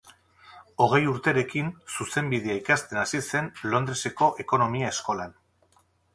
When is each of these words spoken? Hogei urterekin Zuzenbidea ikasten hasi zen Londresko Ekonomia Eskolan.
Hogei 0.85 1.01
urterekin 1.11 1.67
Zuzenbidea 1.97 2.57
ikasten 2.63 3.03
hasi 3.03 3.23
zen 3.27 3.51
Londresko 3.75 4.33
Ekonomia 4.47 4.91
Eskolan. 4.97 5.39